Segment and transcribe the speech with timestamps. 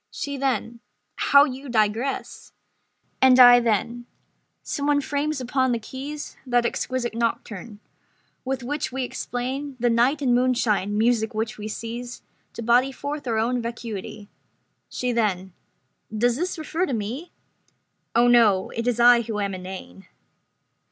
[0.09, 0.79] She then:
[1.15, 2.53] "How you digress!"
[3.21, 4.07] And I then:
[4.63, 7.79] "Some one frames upon the keys That exquisite nocturne,
[8.43, 13.27] with which we explain The night and moonshine; music which we seize To body forth
[13.27, 14.27] our own vacuity."
[14.89, 15.53] She then:
[16.11, 17.31] "Does this refer to me?"
[18.15, 20.07] "Oh no, it is I who am inane."